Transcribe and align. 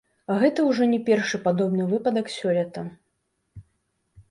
Гэта 0.43 0.63
ўжо 0.69 0.87
не 0.93 0.99
першы 1.09 1.37
падобны 1.45 1.83
выпадак 1.93 2.33
сёлета. 2.39 2.89